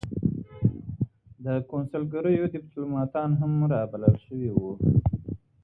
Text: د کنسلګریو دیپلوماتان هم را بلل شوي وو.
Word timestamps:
د 1.45 1.47
کنسلګریو 1.71 2.51
دیپلوماتان 2.55 3.29
هم 3.41 3.53
را 3.71 3.81
بلل 3.91 4.15
شوي 4.25 4.49
وو. 4.53 4.71